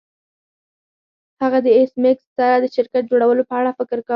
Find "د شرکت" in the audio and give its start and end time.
2.59-3.03